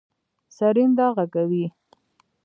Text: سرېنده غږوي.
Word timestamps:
سرېنده 0.55 1.05
غږوي. 1.15 1.65